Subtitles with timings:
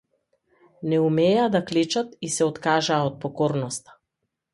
[0.93, 3.95] Не умееја да клечат и се откажаа од покорноста.